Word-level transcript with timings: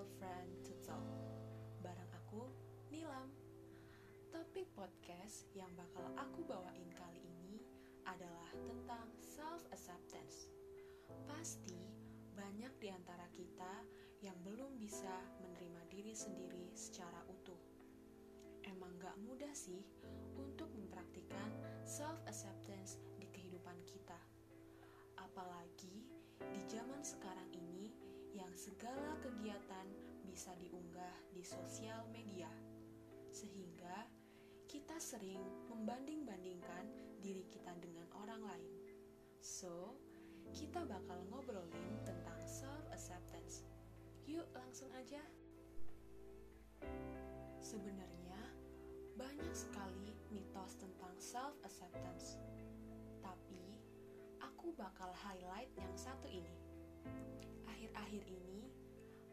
Loyal 0.00 0.16
friend 0.16 0.48
to 0.64 0.72
talk. 0.80 1.04
Barang 1.84 2.08
aku, 2.16 2.48
Nilam. 2.88 3.28
Topik 4.32 4.72
podcast 4.72 5.44
yang 5.52 5.68
bakal 5.76 6.08
aku 6.16 6.40
bawain 6.48 6.88
kali 6.96 7.20
ini 7.20 7.60
adalah 8.08 8.48
tentang 8.64 9.12
self-acceptance. 9.20 10.48
Pasti 11.28 11.76
banyak 12.32 12.72
di 12.80 12.88
antara 12.88 13.28
kita 13.28 13.84
yang 14.24 14.40
belum 14.40 14.80
bisa 14.80 15.20
menerima 15.44 15.84
diri 15.92 16.16
sendiri 16.16 16.72
secara 16.72 17.20
utuh. 17.28 17.60
Emang 18.64 18.96
gak 18.96 19.20
mudah 19.20 19.52
sih 19.52 19.84
untuk 20.40 20.72
mempraktikkan 20.80 21.52
self-acceptance 21.84 22.96
di 23.20 23.28
kehidupan 23.28 23.76
kita. 23.84 24.16
Apalagi 25.20 26.08
di 26.40 26.60
zaman 26.72 27.04
sekarang 27.04 27.52
ini 27.52 27.69
segala 28.54 29.18
kegiatan 29.22 29.86
bisa 30.26 30.54
diunggah 30.62 31.14
di 31.34 31.42
sosial 31.42 32.06
media, 32.14 32.48
sehingga 33.30 34.06
kita 34.70 34.96
sering 35.02 35.42
membanding-bandingkan 35.66 36.86
diri 37.18 37.42
kita 37.50 37.74
dengan 37.82 38.06
orang 38.22 38.42
lain. 38.46 38.72
So, 39.42 39.98
kita 40.54 40.86
bakal 40.86 41.18
ngobrolin 41.30 41.94
tentang 42.06 42.38
self-acceptance. 42.42 43.66
Yuk, 44.30 44.46
langsung 44.54 44.90
aja. 44.94 45.22
Sebenarnya, 47.58 48.40
banyak 49.18 49.52
sekali 49.52 50.14
mitos 50.30 50.78
tentang 50.78 51.12
self-acceptance, 51.18 52.38
tapi 53.20 53.78
aku 54.38 54.70
bakal 54.78 55.10
highlight 55.12 55.70
yang 55.74 55.92
satu 55.98 56.30
ini. 56.30 56.56
Akhir-akhir 57.70 58.26
ini, 58.26 58.66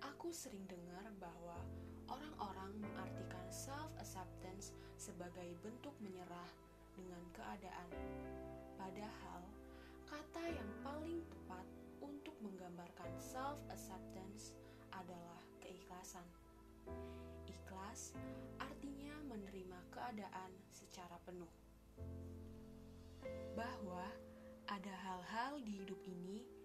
aku 0.06 0.30
sering 0.30 0.62
dengar 0.70 1.10
bahwa 1.18 1.58
orang-orang 2.06 2.70
mengartikan 2.78 3.42
self-acceptance 3.50 4.78
sebagai 4.94 5.58
bentuk 5.66 5.98
menyerah 5.98 6.52
dengan 6.94 7.24
keadaan. 7.34 7.90
Padahal, 8.78 9.42
kata 10.06 10.44
yang 10.54 10.70
paling 10.86 11.26
tepat 11.26 11.66
untuk 11.98 12.38
menggambarkan 12.46 13.10
self-acceptance 13.18 14.54
adalah 14.94 15.42
keikhlasan. 15.58 16.26
Ikhlas 17.50 18.14
artinya 18.62 19.18
menerima 19.26 19.82
keadaan 19.90 20.54
secara 20.70 21.18
penuh. 21.26 21.50
Bahwa 23.58 24.06
ada 24.70 24.94
hal-hal 24.94 25.58
di 25.66 25.82
hidup 25.82 26.00
ini 26.06 26.57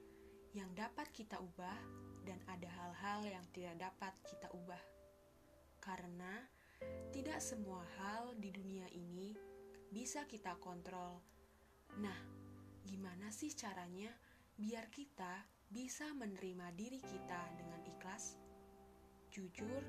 yang 0.53 0.69
dapat 0.77 1.09
kita 1.17 1.41
ubah 1.41 1.79
dan 2.29 2.37
ada 2.45 2.69
hal-hal 2.69 3.25
yang 3.25 3.45
tidak 3.57 3.77
dapat 3.81 4.13
kita 4.29 4.49
ubah. 4.53 4.81
Karena 5.81 6.45
tidak 7.09 7.41
semua 7.41 7.81
hal 7.99 8.37
di 8.37 8.53
dunia 8.53 8.85
ini 8.93 9.33
bisa 9.89 10.29
kita 10.29 10.57
kontrol. 10.61 11.25
Nah, 12.01 12.19
gimana 12.85 13.33
sih 13.33 13.53
caranya 13.57 14.13
biar 14.57 14.93
kita 14.93 15.45
bisa 15.73 16.13
menerima 16.13 16.69
diri 16.77 17.01
kita 17.01 17.41
dengan 17.57 17.81
ikhlas? 17.89 18.37
Jujur, 19.33 19.81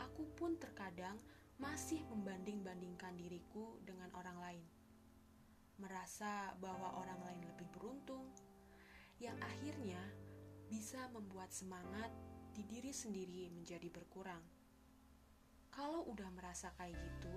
aku 0.00 0.24
pun 0.32 0.56
terkadang 0.56 1.20
masih 1.60 2.00
membanding-bandingkan 2.08 3.20
diriku 3.20 3.76
dengan 3.84 4.08
orang 4.16 4.38
lain 4.40 4.64
merasa 5.80 6.52
bahwa 6.60 7.00
orang 7.00 7.16
lain 7.24 7.40
lebih 7.48 7.64
beruntung, 7.72 8.28
yang 9.20 9.36
akhirnya 9.44 10.00
bisa 10.72 11.04
membuat 11.12 11.52
semangat 11.52 12.08
di 12.56 12.64
diri 12.64 12.88
sendiri 12.88 13.52
menjadi 13.52 13.92
berkurang. 13.92 14.40
Kalau 15.70 16.08
udah 16.08 16.26
merasa 16.32 16.72
kayak 16.80 16.96
gitu, 16.96 17.36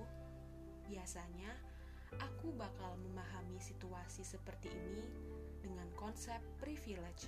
biasanya 0.87 1.51
aku 2.17 2.55
bakal 2.55 2.95
memahami 3.03 3.59
situasi 3.59 4.23
seperti 4.23 4.71
ini 4.71 5.05
dengan 5.59 5.85
konsep 5.99 6.39
privilege. 6.57 7.27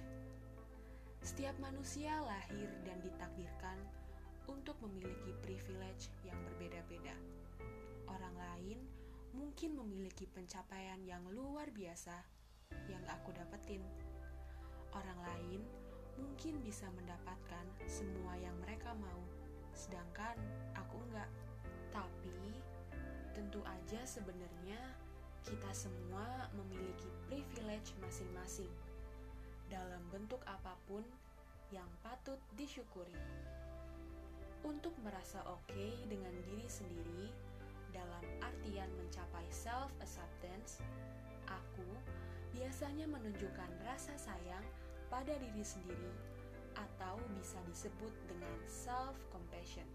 Setiap 1.20 1.58
manusia 1.60 2.16
lahir 2.24 2.72
dan 2.88 3.02
ditakdirkan 3.04 3.78
untuk 4.48 4.78
memiliki 4.86 5.34
privilege 5.44 6.10
yang 6.24 6.38
berbeda-beda. 6.48 7.18
Orang 8.08 8.36
lain 8.38 8.80
mungkin 9.34 9.76
memiliki 9.76 10.30
pencapaian 10.30 11.02
yang 11.04 11.26
luar 11.34 11.74
biasa 11.74 12.16
yang 12.88 13.04
aku 13.10 13.34
dapetin. 13.34 13.82
Orang 14.96 15.20
lain 15.28 15.62
mungkin 16.16 16.64
bisa 16.64 16.88
mendapatkan 16.96 17.68
semua 17.84 18.40
yang 18.40 18.56
mereka 18.64 18.96
mau, 18.96 19.22
sedangkan 19.76 20.40
aku 20.72 20.96
enggak. 21.12 21.28
Tapi 21.92 22.40
tentu 23.36 23.60
aja 23.68 24.00
sebenarnya 24.08 24.80
kita 25.44 25.70
semua 25.76 26.48
memiliki 26.56 27.12
privilege 27.28 27.92
masing-masing 28.00 28.72
dalam 29.68 30.02
bentuk 30.10 30.40
apa 30.48 30.74
pun 30.88 31.04
yang 31.70 31.88
patut 32.02 32.40
disyukuri. 32.56 33.20
Untuk 34.66 34.96
merasa 35.06 35.44
oke 35.46 35.68
okay 35.70 35.94
dengan 36.10 36.34
diri 36.48 36.66
sendiri, 36.66 37.30
dalam 37.94 38.26
artian 38.44 38.90
mencapai 38.98 39.46
self-acceptance, 39.52 40.82
aku 41.48 41.88
biasanya 42.56 43.06
menunjukkan 43.08 43.70
rasa 43.86 44.16
sayang 44.18 44.66
pada 45.10 45.34
diri 45.38 45.64
sendiri 45.64 46.14
atau 46.76 47.16
bisa 47.36 47.60
disebut 47.70 48.12
dengan 48.28 48.56
self-compassion. 48.68 49.88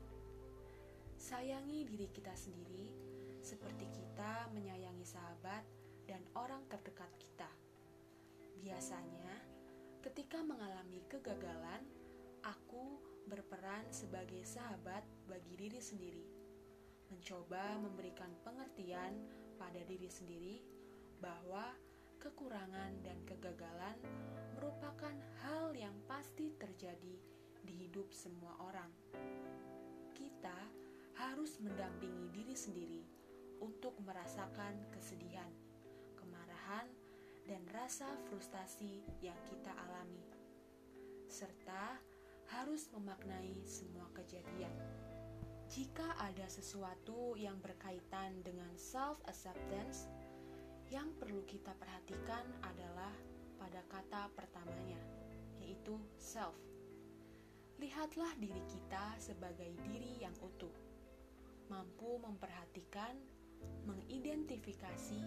Sayangi 1.21 1.85
diri 1.85 2.09
kita 2.09 2.33
sendiri 2.33 2.89
seperti 3.45 3.89
kita 3.93 4.49
menyayangi 4.53 5.05
sahabat 5.05 5.65
dan 6.09 6.21
orang 6.37 6.65
terdekat 6.73 7.13
kita. 7.21 7.51
Biasanya, 8.61 9.33
ketika 10.05 10.41
mengalami 10.41 11.05
kegagalan, 11.09 11.85
aku 12.45 13.01
berperan 13.29 13.85
sebagai 13.93 14.45
sahabat 14.45 15.05
bagi 15.29 15.55
diri 15.57 15.81
sendiri 15.81 16.41
mencoba 17.11 17.75
memberikan 17.83 18.31
pengertian 18.47 19.13
pada 19.59 19.83
diri 19.85 20.07
sendiri 20.07 20.57
bahwa 21.19 21.75
kekurangan 22.21 23.01
dan 23.01 23.17
kegagalan 23.25 23.97
merupakan 24.55 25.17
hal 25.41 25.73
yang 25.73 25.97
pasti 26.05 26.53
terjadi 26.61 27.17
di 27.65 27.75
hidup 27.75 28.13
semua 28.13 28.53
orang. 28.61 28.93
Kita 30.13 30.59
harus 31.17 31.57
mendampingi 31.65 32.29
diri 32.29 32.53
sendiri 32.53 33.03
untuk 33.65 33.97
merasakan 34.05 34.77
kesedihan, 34.93 35.49
kemarahan, 36.17 36.87
dan 37.49 37.65
rasa 37.73 38.07
frustasi 38.29 39.01
yang 39.25 39.37
kita 39.49 39.73
alami, 39.89 40.23
serta 41.27 41.99
harus 42.53 42.87
memaknai 42.93 43.65
semua 43.65 44.07
kejadian 44.13 44.73
jika 45.71 46.19
ada 46.19 46.51
sesuatu 46.51 47.39
yang 47.39 47.55
berkaitan 47.63 48.43
dengan 48.43 48.75
self-acceptance, 48.75 50.11
yang 50.91 51.07
perlu 51.15 51.47
kita 51.47 51.71
perhatikan 51.79 52.10
adalah 52.63 53.11
pada 53.59 53.83
kata 53.91 54.31
pertamanya, 54.39 55.01
yaitu 55.59 55.99
self. 56.21 56.55
Lihatlah 57.83 58.31
diri 58.39 58.61
kita 58.71 59.17
sebagai 59.19 59.75
diri 59.89 60.21
yang 60.21 60.37
utuh, 60.39 60.71
mampu 61.67 62.21
memperhatikan, 62.23 63.19
mengidentifikasi, 63.89 65.25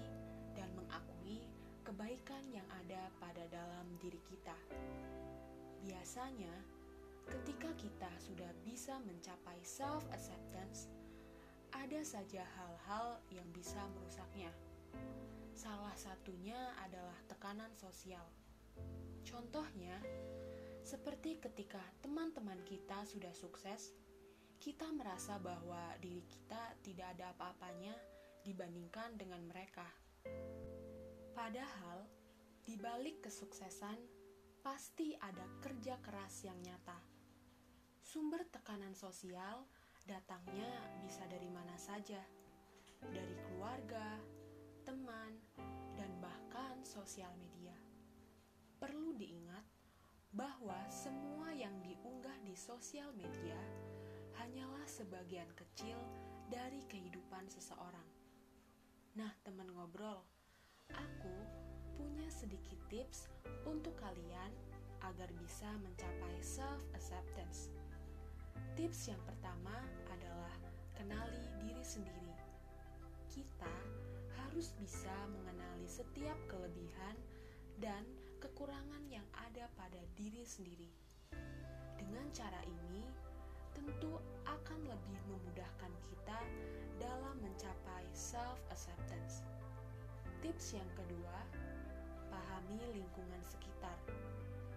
dan 0.54 0.70
mengakui 0.78 1.44
kebaikan 1.84 2.46
yang 2.54 2.68
ada 2.70 3.10
pada 3.20 3.44
dalam 3.52 3.90
diri 4.00 4.22
kita. 4.30 4.56
Biasanya, 5.84 6.54
Ketika 7.24 7.72
kita 7.80 8.12
sudah 8.20 8.52
bisa 8.68 9.00
mencapai 9.08 9.60
self-acceptance, 9.64 10.92
ada 11.72 12.00
saja 12.04 12.44
hal-hal 12.44 13.20
yang 13.32 13.48
bisa 13.56 13.80
merusaknya. 13.96 14.52
Salah 15.54 15.94
satunya 15.94 16.58
adalah 16.82 17.16
tekanan 17.30 17.72
sosial. 17.78 18.26
Contohnya, 19.24 20.02
seperti 20.84 21.40
ketika 21.40 21.80
teman-teman 22.04 22.60
kita 22.68 23.06
sudah 23.08 23.32
sukses, 23.32 23.94
kita 24.60 24.90
merasa 24.92 25.40
bahwa 25.40 25.94
diri 26.02 26.26
kita 26.28 26.76
tidak 26.84 27.16
ada 27.16 27.32
apa-apanya 27.38 27.96
dibandingkan 28.44 29.16
dengan 29.16 29.46
mereka. 29.48 29.88
Padahal, 31.32 32.04
di 32.66 32.76
balik 32.76 33.24
kesuksesan 33.24 33.98
pasti 34.64 35.16
ada 35.20 35.44
kerja 35.60 36.00
keras 36.00 36.48
yang 36.48 36.56
nyata 36.64 37.14
Sumber 38.04 38.44
tekanan 38.52 38.92
sosial 38.94 39.64
datangnya 40.04 40.70
bisa 41.02 41.24
dari 41.32 41.48
mana 41.48 41.74
saja, 41.80 42.20
dari 43.00 43.34
keluarga, 43.48 44.20
teman, 44.84 45.40
dan 45.96 46.12
bahkan 46.20 46.76
sosial 46.84 47.32
media. 47.40 47.76
Perlu 48.78 49.16
diingat 49.16 49.64
bahwa 50.36 50.76
semua 50.92 51.56
yang 51.56 51.72
diunggah 51.80 52.36
di 52.44 52.52
sosial 52.52 53.16
media 53.16 53.56
hanyalah 54.44 54.84
sebagian 54.84 55.48
kecil 55.56 55.96
dari 56.52 56.84
kehidupan 56.92 57.48
seseorang. 57.48 58.10
Nah, 59.16 59.32
teman 59.48 59.72
ngobrol, 59.72 60.26
aku 60.92 61.36
punya 61.96 62.28
sedikit 62.28 62.82
tips 62.92 63.32
untuk 63.64 63.96
kalian 64.02 64.52
agar 65.06 65.30
bisa 65.40 65.70
mencapai 65.80 66.36
self-acceptance. 66.42 67.72
Tips 68.74 69.08
yang 69.08 69.22
pertama 69.24 69.86
adalah 70.12 70.56
kenali 70.98 71.46
diri 71.62 71.86
sendiri. 71.86 72.34
Kita 73.30 73.76
harus 74.54 74.70
bisa 74.78 75.10
mengenali 75.34 75.90
setiap 75.90 76.38
kelebihan 76.46 77.18
dan 77.82 78.06
kekurangan 78.38 79.02
yang 79.10 79.26
ada 79.34 79.66
pada 79.74 79.98
diri 80.14 80.46
sendiri. 80.46 80.94
Dengan 81.98 82.22
cara 82.30 82.62
ini, 82.62 83.02
tentu 83.74 84.14
akan 84.46 84.80
lebih 84.86 85.18
memudahkan 85.26 85.90
kita 86.06 86.38
dalam 87.02 87.34
mencapai 87.42 88.06
self-acceptance. 88.14 89.42
Tips 90.46 90.78
yang 90.78 90.92
kedua, 91.02 91.38
pahami 92.30 92.78
lingkungan 92.94 93.42
sekitar. 93.50 93.98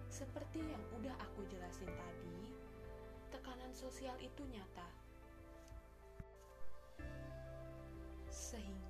Seperti 0.09 0.65
yang 0.73 0.81
udah 0.97 1.13
aku 1.21 1.45
jelasin 1.53 1.93
tadi, 1.93 2.49
tekanan 3.29 3.69
sosial 3.77 4.17
itu 4.25 4.41
nyata. 4.49 4.89
Sehingga 8.33 8.86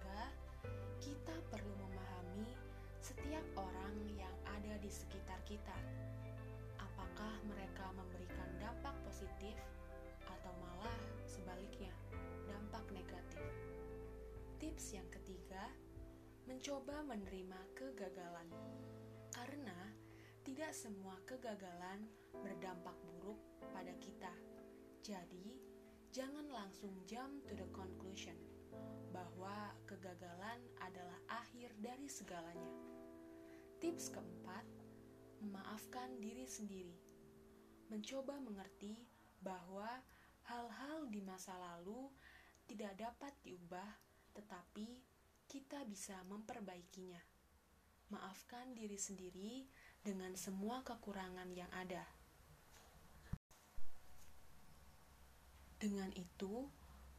kita 1.07 1.39
perlu 1.48 1.71
memahami 1.88 2.51
setiap 3.00 3.45
orang 3.56 3.95
yang 4.12 4.36
ada 4.44 4.75
di 4.83 4.92
sekitar 4.92 5.39
kita. 5.48 5.80
Apakah 6.75 7.31
mereka 7.48 7.95
memberikan 7.95 8.51
dampak 8.59 8.92
positif 9.07 9.56
atau 10.27 10.51
malah 10.59 11.00
sebaliknya, 11.24 11.95
dampak 12.44 12.83
negatif? 12.92 13.48
Tips 14.59 15.00
yang 15.00 15.07
ketiga, 15.07 15.71
mencoba 16.44 17.00
menerima 17.07 17.60
kegagalan. 17.71 18.51
Karena 19.31 19.80
tidak 20.44 20.75
semua 20.75 21.15
kegagalan 21.24 22.03
berdampak 22.36 23.00
buruk 23.07 23.39
pada 23.71 23.95
kita. 24.03 24.36
Jadi, 25.07 25.56
jangan 26.12 26.51
langsung 26.51 26.92
jump 27.07 27.48
to 27.48 27.56
the 27.56 27.66
bahwa 29.47 29.71
kegagalan 29.88 30.59
adalah 30.83 31.39
akhir 31.39 31.71
dari 31.79 32.11
segalanya. 32.11 32.67
Tips 33.79 34.11
keempat, 34.11 34.67
memaafkan 35.39 36.19
diri 36.19 36.44
sendiri. 36.44 36.91
Mencoba 37.88 38.44
mengerti 38.44 39.07
bahwa 39.39 39.88
hal-hal 40.51 41.07
di 41.07 41.23
masa 41.23 41.55
lalu 41.55 42.11
tidak 42.67 42.99
dapat 42.99 43.31
diubah, 43.47 43.88
tetapi 44.35 44.99
kita 45.47 45.79
bisa 45.88 46.19
memperbaikinya. 46.27 47.23
Maafkan 48.11 48.75
diri 48.75 49.00
sendiri 49.00 49.63
dengan 50.03 50.35
semua 50.35 50.83
kekurangan 50.83 51.47
yang 51.55 51.71
ada. 51.71 52.03
Dengan 55.79 56.11
itu, 56.19 56.67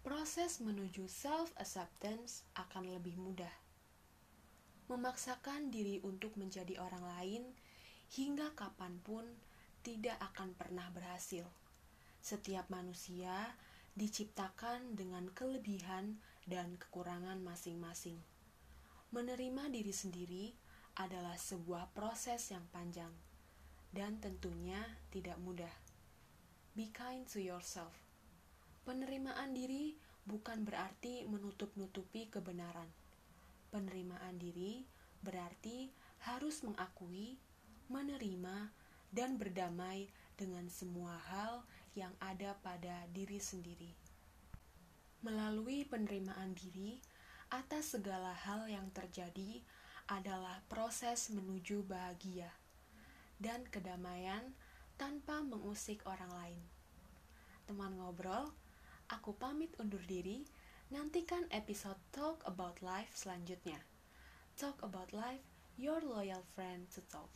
proses 0.08 0.64
menuju 0.64 1.05
self-acceptance 1.05 2.40
akan 2.56 2.96
lebih 2.96 3.20
mudah. 3.20 3.52
Memaksakan 4.88 5.69
diri 5.69 6.00
untuk 6.00 6.32
menjadi 6.40 6.81
orang 6.81 7.05
lain 7.05 7.44
hingga 8.16 8.56
kapan 8.56 8.96
pun 9.05 9.28
tidak 9.84 10.16
akan 10.32 10.56
pernah 10.56 10.88
berhasil. 10.96 11.44
Setiap 12.25 12.72
manusia 12.72 13.52
diciptakan 14.00 14.96
dengan 14.96 15.28
kelebihan 15.37 16.16
dan 16.49 16.81
kekurangan 16.81 17.44
masing-masing. 17.44 18.16
Menerima 19.12 19.69
diri 19.69 19.93
sendiri 19.93 20.56
adalah 20.96 21.37
sebuah 21.37 21.93
proses 21.93 22.49
yang 22.49 22.64
panjang 22.72 23.12
dan 23.93 24.16
tentunya 24.25 24.81
tidak 25.12 25.37
mudah. 25.37 25.76
Be 26.72 26.88
kind 26.96 27.28
to 27.28 27.44
yourself 27.44 28.07
Penerimaan 28.88 29.52
diri 29.52 29.93
bukan 30.25 30.64
berarti 30.64 31.29
menutup-nutupi 31.29 32.32
kebenaran. 32.32 32.88
Penerimaan 33.69 34.40
diri 34.40 34.81
berarti 35.20 35.93
harus 36.25 36.64
mengakui, 36.64 37.37
menerima, 37.93 38.73
dan 39.12 39.37
berdamai 39.37 40.08
dengan 40.40 40.73
semua 40.73 41.20
hal 41.29 41.69
yang 41.93 42.17
ada 42.17 42.56
pada 42.64 43.05
diri 43.12 43.37
sendiri. 43.37 43.93
Melalui 45.20 45.84
penerimaan 45.84 46.56
diri 46.56 46.96
atas 47.52 47.93
segala 47.93 48.32
hal 48.32 48.73
yang 48.73 48.88
terjadi 48.96 49.61
adalah 50.08 50.64
proses 50.73 51.29
menuju 51.29 51.84
bahagia 51.84 52.49
dan 53.37 53.69
kedamaian 53.69 54.56
tanpa 54.96 55.44
mengusik 55.44 56.00
orang 56.08 56.32
lain. 56.32 56.62
Teman 57.69 57.93
ngobrol, 58.00 58.49
Aku 59.08 59.32
pamit 59.32 59.72
undur 59.81 60.05
diri. 60.05 60.44
Nantikan 60.93 61.49
episode 61.49 61.96
Talk 62.12 62.44
About 62.44 62.84
Life 62.84 63.16
selanjutnya. 63.16 63.81
Talk 64.52 64.84
About 64.84 65.16
Life, 65.16 65.40
your 65.81 66.05
loyal 66.05 66.44
friend 66.52 66.84
to 66.93 67.00
talk. 67.08 67.32